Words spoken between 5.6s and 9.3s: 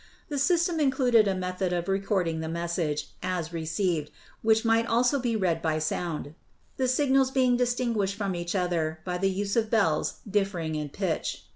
by sound, the signals 296 ELECTRICITY being distinguished from each other by the